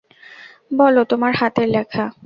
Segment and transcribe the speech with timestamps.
[0.77, 2.03] বল, তোমার হাতের লেখা?